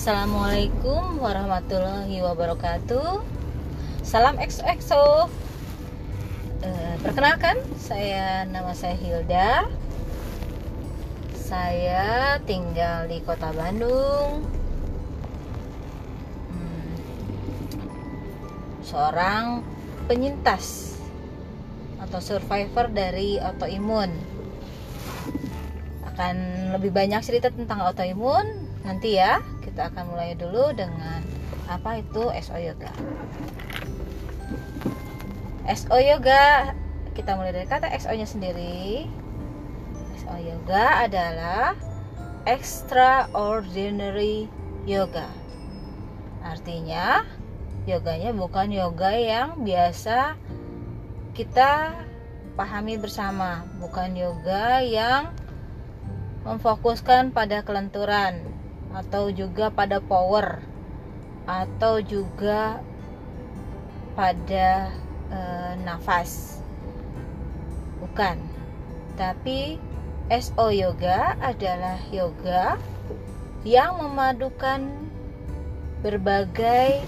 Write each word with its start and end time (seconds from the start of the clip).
Assalamualaikum 0.00 1.20
warahmatullahi 1.20 2.24
wabarakatuh. 2.24 3.20
Salam 4.00 4.40
XOXO. 4.40 5.28
Eh, 6.64 6.96
perkenalkan, 7.04 7.60
saya 7.76 8.48
nama 8.48 8.72
saya 8.72 8.96
Hilda. 8.96 9.68
Saya 11.36 12.40
tinggal 12.48 13.12
di 13.12 13.20
Kota 13.20 13.52
Bandung. 13.52 14.40
Hmm, 16.48 16.92
seorang 18.80 19.60
penyintas 20.08 20.96
atau 22.00 22.24
survivor 22.24 22.88
dari 22.88 23.36
autoimun. 23.36 24.08
Akan 26.08 26.36
lebih 26.72 26.88
banyak 26.88 27.20
cerita 27.20 27.52
tentang 27.52 27.84
autoimun 27.84 28.70
nanti 28.80 29.20
ya 29.20 29.44
kita 29.80 29.96
akan 29.96 30.12
mulai 30.12 30.36
dulu 30.36 30.76
dengan 30.76 31.24
apa 31.64 32.04
itu 32.04 32.28
SO 32.44 32.60
Yoga? 32.60 32.92
SO 35.72 35.96
Yoga 35.96 36.76
kita 37.16 37.32
mulai 37.32 37.56
dari 37.56 37.64
kata 37.64 37.88
SO 37.96 38.12
nya 38.12 38.28
sendiri. 38.28 39.08
SO 40.20 40.36
Yoga 40.36 41.08
adalah 41.08 41.72
extraordinary 42.44 44.52
yoga. 44.84 45.24
Artinya 46.44 47.24
yoganya 47.88 48.36
bukan 48.36 48.76
yoga 48.76 49.16
yang 49.16 49.64
biasa 49.64 50.36
kita 51.32 52.04
pahami 52.52 53.00
bersama. 53.00 53.64
Bukan 53.80 54.12
yoga 54.12 54.84
yang 54.84 55.32
memfokuskan 56.44 57.32
pada 57.32 57.64
kelenturan 57.64 58.59
atau 58.94 59.30
juga 59.30 59.70
pada 59.70 60.02
power. 60.02 60.62
Atau 61.46 62.02
juga 62.04 62.78
pada 64.14 64.90
e, 65.30 65.38
nafas. 65.82 66.62
Bukan. 68.02 68.38
Tapi 69.18 69.78
SO 70.30 70.70
yoga 70.70 71.34
adalah 71.42 71.98
yoga 72.14 72.78
yang 73.66 73.98
memadukan 74.00 74.88
berbagai 76.00 77.04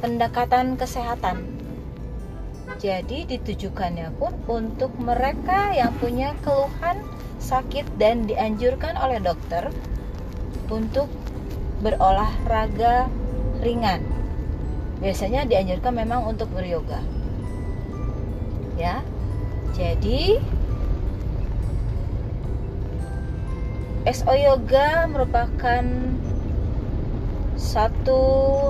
pendekatan 0.00 0.78
kesehatan. 0.80 1.60
Jadi 2.80 3.28
ditujukannya 3.28 4.16
pun 4.16 4.32
untuk 4.48 4.94
mereka 4.96 5.76
yang 5.76 5.92
punya 6.00 6.32
keluhan 6.40 7.04
sakit 7.36 7.84
dan 8.00 8.24
dianjurkan 8.24 8.96
oleh 8.96 9.20
dokter 9.20 9.68
untuk 10.70 11.10
berolahraga 11.80 13.08
ringan. 13.60 14.04
Biasanya 15.00 15.48
dianjurkan 15.48 15.96
memang 15.96 16.28
untuk 16.28 16.52
beryoga. 16.52 17.00
Ya. 18.76 19.00
Jadi 19.76 20.40
SO 24.08 24.32
Yoga 24.32 25.06
merupakan 25.08 25.84
satu 27.60 28.20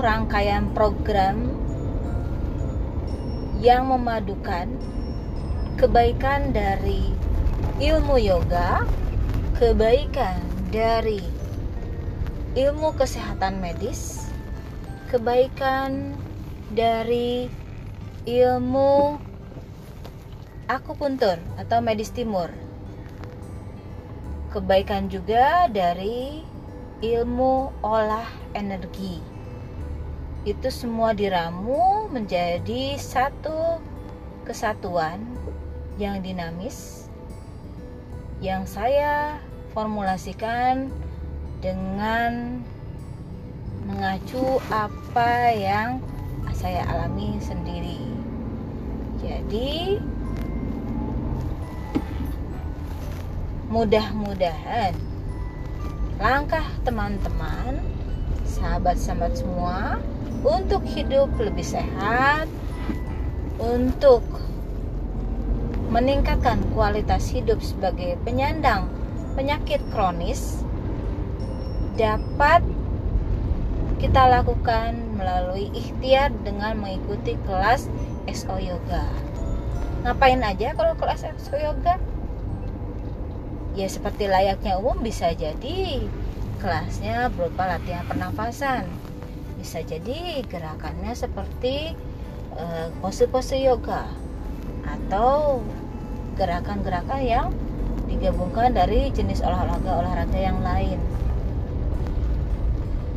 rangkaian 0.00 0.72
program 0.72 1.52
yang 3.60 3.92
memadukan 3.92 4.72
kebaikan 5.76 6.50
dari 6.50 7.12
ilmu 7.78 8.18
yoga, 8.18 8.82
kebaikan 9.60 10.42
dari 10.74 11.22
ilmu 12.58 12.90
kesehatan 12.98 13.62
medis, 13.62 14.26
kebaikan 15.14 16.18
dari 16.74 17.46
ilmu 18.26 19.14
akupuntur 20.66 21.38
atau 21.54 21.78
medis 21.78 22.10
timur, 22.10 22.50
kebaikan 24.50 25.06
juga 25.06 25.70
dari 25.70 26.42
ilmu 26.98 27.70
olah 27.78 28.26
energi. 28.58 29.22
Itu 30.42 30.66
semua 30.74 31.14
diramu 31.14 32.10
menjadi 32.10 32.98
satu 32.98 33.78
kesatuan 34.42 35.22
yang 35.94 36.26
dinamis 36.26 37.06
yang 38.42 38.66
saya 38.66 39.38
formulasikan 39.70 40.90
dengan 41.58 42.62
mengacu 43.88 44.62
apa 44.70 45.50
yang 45.56 45.98
saya 46.54 46.82
alami 46.90 47.38
sendiri. 47.38 48.02
Jadi 49.18 49.98
mudah-mudahan 53.70 54.94
langkah 56.18 56.66
teman-teman, 56.82 57.78
sahabat-sahabat 58.46 59.38
semua 59.38 60.02
untuk 60.42 60.82
hidup 60.86 61.30
lebih 61.38 61.62
sehat, 61.62 62.50
untuk 63.58 64.22
meningkatkan 65.90 66.62
kualitas 66.74 67.30
hidup 67.32 67.58
sebagai 67.62 68.18
penyandang 68.22 68.86
penyakit 69.34 69.80
kronis 69.94 70.67
dapat 71.98 72.62
kita 73.98 74.30
lakukan 74.30 74.94
melalui 75.18 75.66
ikhtiar 75.74 76.30
dengan 76.46 76.78
mengikuti 76.78 77.34
kelas 77.42 77.90
SO 78.30 78.54
Yoga. 78.62 79.02
Ngapain 80.06 80.38
aja 80.46 80.78
kalau 80.78 80.94
kelas 80.94 81.26
SO 81.42 81.58
Yoga? 81.58 81.98
Ya 83.74 83.90
seperti 83.90 84.30
layaknya 84.30 84.78
umum 84.78 85.02
bisa 85.02 85.34
jadi 85.34 86.06
kelasnya 86.62 87.34
berupa 87.34 87.66
latihan 87.66 88.06
pernafasan. 88.06 88.86
Bisa 89.58 89.82
jadi 89.82 90.46
gerakannya 90.46 91.18
seperti 91.18 91.98
uh, 92.54 92.94
pose-pose 93.02 93.58
yoga 93.58 94.06
atau 94.86 95.58
gerakan-gerakan 96.38 97.22
yang 97.26 97.46
digabungkan 98.06 98.70
dari 98.70 99.10
jenis 99.10 99.42
olahraga-olahraga 99.42 100.38
yang 100.38 100.62
lain 100.62 101.02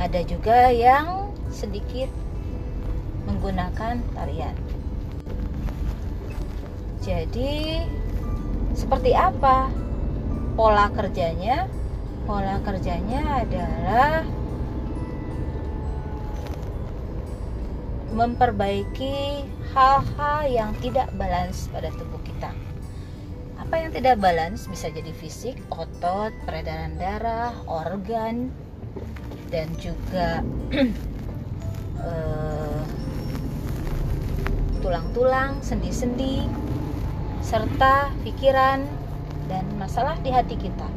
ada 0.00 0.20
juga 0.24 0.72
yang 0.72 1.32
sedikit 1.52 2.08
menggunakan 3.28 4.00
tarian. 4.16 4.56
Jadi, 7.02 7.82
seperti 8.78 9.10
apa 9.12 9.68
pola 10.54 10.86
kerjanya? 10.94 11.66
Pola 12.22 12.62
kerjanya 12.62 13.42
adalah 13.42 14.22
memperbaiki 18.12 19.48
hal-hal 19.72 20.38
yang 20.46 20.70
tidak 20.84 21.08
balance 21.16 21.66
pada 21.72 21.88
tubuh 21.96 22.20
kita. 22.22 22.52
Apa 23.56 23.88
yang 23.88 23.90
tidak 23.96 24.20
balance 24.20 24.68
bisa 24.68 24.92
jadi 24.92 25.10
fisik, 25.16 25.56
otot, 25.72 26.30
peredaran 26.44 27.00
darah, 27.00 27.56
organ, 27.64 28.52
dan 29.52 29.68
juga 29.76 30.40
uh, 32.00 32.82
tulang-tulang, 34.82 35.60
sendi-sendi, 35.62 36.48
serta 37.44 38.10
pikiran 38.26 38.82
dan 39.46 39.64
masalah 39.76 40.16
di 40.24 40.32
hati 40.32 40.56
kita. 40.56 40.88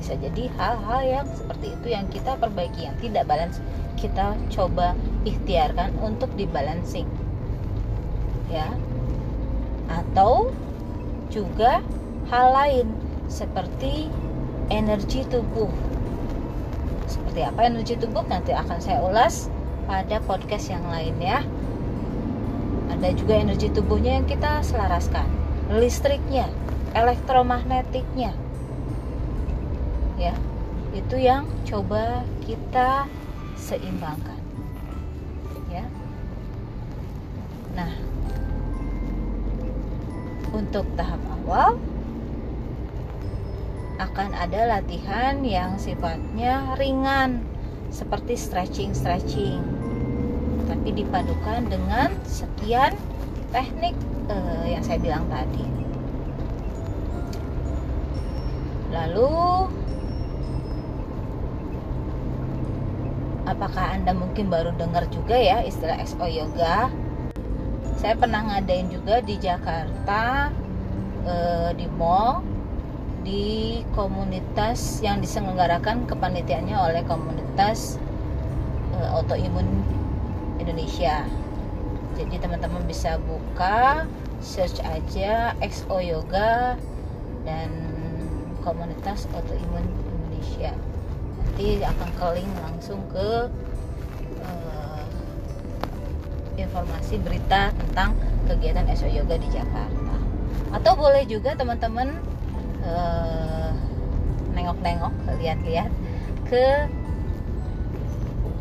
Bisa 0.00 0.16
jadi 0.18 0.48
hal-hal 0.56 1.00
yang 1.04 1.26
seperti 1.36 1.76
itu 1.76 1.86
yang 1.92 2.08
kita 2.08 2.34
perbaiki, 2.40 2.88
yang 2.88 2.96
tidak 2.98 3.28
balance, 3.28 3.60
kita 4.00 4.34
coba 4.48 4.96
ikhtiarkan 5.28 5.92
untuk 6.00 6.32
dibalancing. 6.34 7.06
Ya. 8.48 8.72
Atau 9.92 10.50
juga 11.28 11.84
hal 12.32 12.46
lain 12.56 12.88
seperti 13.28 14.08
energi 14.72 15.28
tubuh 15.28 15.68
seperti 17.08 17.40
apa 17.42 17.64
energi 17.64 17.96
tubuh 17.96 18.22
nanti 18.28 18.52
akan 18.52 18.78
saya 18.78 19.00
ulas 19.00 19.48
pada 19.88 20.20
podcast 20.28 20.68
yang 20.68 20.84
lain 20.86 21.16
ya. 21.18 21.40
Ada 22.92 23.16
juga 23.16 23.40
energi 23.40 23.72
tubuhnya 23.72 24.20
yang 24.20 24.26
kita 24.28 24.60
selaraskan. 24.60 25.24
Listriknya 25.72 26.48
elektromagnetiknya. 26.92 28.36
Ya 30.20 30.34
itu 30.92 31.16
yang 31.20 31.48
coba 31.68 32.24
kita 32.44 33.08
seimbangkan. 33.56 34.40
Ya. 35.68 35.84
Nah 37.76 37.92
untuk 40.52 40.84
tahap 40.96 41.20
awal 41.44 41.76
akan 43.98 44.30
ada 44.34 44.78
latihan 44.78 45.42
yang 45.42 45.74
sifatnya 45.74 46.78
ringan 46.78 47.42
seperti 47.90 48.38
stretching-stretching 48.38 49.58
tapi 50.68 51.04
dipadukan 51.04 51.66
dengan 51.66 52.14
sekian 52.28 52.94
teknik 53.50 53.96
uh, 54.28 54.64
yang 54.68 54.84
saya 54.84 55.00
bilang 55.00 55.24
tadi. 55.32 55.64
Lalu 58.92 59.32
apakah 63.48 63.96
anda 63.96 64.12
mungkin 64.12 64.52
baru 64.52 64.76
dengar 64.76 65.08
juga 65.08 65.36
ya 65.36 65.64
istilah 65.64 65.96
XO 66.04 66.28
Yoga? 66.28 66.92
Saya 67.98 68.14
pernah 68.14 68.46
ngadain 68.46 68.92
juga 68.92 69.18
di 69.24 69.34
Jakarta 69.40 70.52
uh, 71.26 71.70
di 71.74 71.88
mall 71.98 72.44
di 73.28 73.84
komunitas 73.92 75.04
yang 75.04 75.20
diselenggarakan 75.20 76.08
kepanitiaannya 76.08 76.72
oleh 76.72 77.04
komunitas 77.04 78.00
uh, 78.96 79.20
autoimun 79.20 79.84
Indonesia. 80.56 81.28
Jadi 82.16 82.40
teman-teman 82.40 82.88
bisa 82.88 83.20
buka 83.20 84.08
search 84.40 84.80
aja 84.80 85.52
XO 85.60 86.00
Yoga 86.00 86.80
dan 87.44 87.68
komunitas 88.64 89.28
autoimun 89.36 89.84
Indonesia. 89.84 90.72
Nanti 91.36 91.84
akan 91.84 92.08
link 92.32 92.52
langsung 92.64 93.04
ke 93.12 93.52
uh, 94.40 95.04
informasi 96.56 97.20
berita 97.20 97.76
tentang 97.76 98.16
kegiatan 98.48 98.88
SO 98.96 99.04
Yoga 99.04 99.36
di 99.36 99.52
Jakarta. 99.52 100.16
Atau 100.72 100.96
boleh 100.96 101.28
juga 101.28 101.52
teman-teman 101.52 102.37
uh, 102.84 103.70
nengok-nengok 104.54 105.14
lihat-lihat 105.38 105.90
ke 106.48 106.66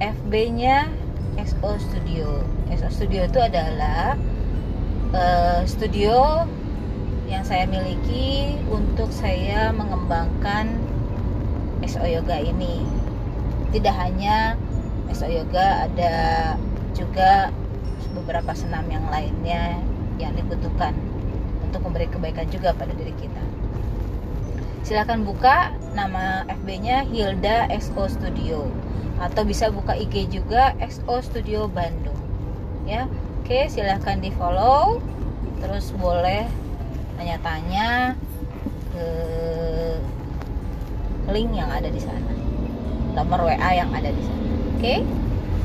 FB-nya 0.00 0.92
XO 1.40 1.76
Studio. 1.80 2.44
XO 2.68 2.88
Studio 2.92 3.28
itu 3.28 3.40
adalah 3.40 4.16
uh, 5.16 5.60
studio 5.64 6.44
yang 7.26 7.42
saya 7.42 7.66
miliki 7.66 8.54
untuk 8.70 9.10
saya 9.10 9.72
mengembangkan 9.74 10.78
XO 11.84 12.06
Yoga 12.06 12.38
ini. 12.38 12.84
Tidak 13.72 13.94
hanya 13.94 14.54
XO 15.10 15.28
Yoga, 15.28 15.88
ada 15.90 16.14
juga 16.96 17.50
beberapa 18.16 18.56
senam 18.56 18.88
yang 18.88 19.04
lainnya 19.12 19.76
yang 20.16 20.32
dibutuhkan 20.32 20.96
untuk 21.60 21.84
memberi 21.84 22.08
kebaikan 22.08 22.48
juga 22.48 22.72
pada 22.72 22.92
diri 22.96 23.12
kita. 23.20 23.44
Silahkan 24.86 25.26
buka 25.26 25.74
nama 25.98 26.46
FB-nya 26.46 27.02
Hilda 27.10 27.66
XO 27.74 28.06
Studio. 28.06 28.70
Atau 29.18 29.42
bisa 29.42 29.66
buka 29.74 29.98
IG 29.98 30.30
juga 30.30 30.78
XO 30.78 31.26
Studio 31.26 31.66
Bandung. 31.66 32.14
Ya 32.86 33.10
oke 33.42 33.66
silahkan 33.66 34.22
di 34.22 34.30
follow 34.30 35.02
terus 35.58 35.90
boleh 35.98 36.46
tanya-tanya 37.18 38.14
ke 38.94 39.06
link 41.34 41.50
yang 41.50 41.66
ada 41.66 41.90
di 41.90 41.98
sana. 41.98 42.30
Nomor 43.18 43.42
WA 43.42 43.70
yang 43.74 43.90
ada 43.90 44.14
di 44.14 44.22
sana. 44.22 44.50
Oke? 44.78 45.02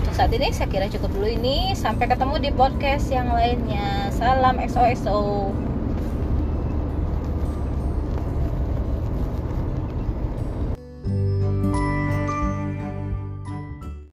Untuk 0.01 0.17
saat 0.17 0.33
ini 0.33 0.49
saya 0.49 0.65
kira 0.65 0.89
cukup 0.89 1.13
dulu 1.13 1.29
ini. 1.29 1.77
Sampai 1.77 2.09
ketemu 2.09 2.41
di 2.41 2.49
podcast 2.49 3.05
yang 3.13 3.29
lainnya. 3.29 4.09
Salam 4.17 4.57
XOXO 4.57 5.53